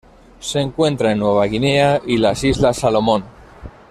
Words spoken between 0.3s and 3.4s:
Se encuentra en Nueva Guinea y las islas Salomón.